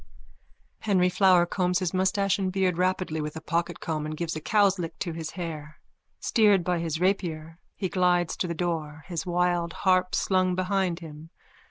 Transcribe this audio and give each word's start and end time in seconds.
__(Henry 0.91 1.11
Flower 1.11 1.45
combs 1.45 1.77
his 1.77 1.93
moustache 1.93 2.39
and 2.39 2.51
beard 2.51 2.75
rapidly 2.79 3.21
with 3.21 3.35
a 3.35 3.39
pocketcomb 3.39 4.03
and 4.03 4.17
gives 4.17 4.35
a 4.35 4.41
cow's 4.41 4.79
lick 4.79 4.97
to 4.97 5.11
his 5.13 5.29
hair. 5.37 5.79
Steered 6.19 6.63
by 6.63 6.79
his 6.79 6.99
rapier, 6.99 7.59
he 7.75 7.87
glides 7.87 8.35
to 8.37 8.47
the 8.47 8.55
door, 8.55 9.03
his 9.09 9.27
wild 9.27 9.73
harp 9.85 10.15
slung 10.15 10.55
behind 10.55 11.01
him. 11.01 11.29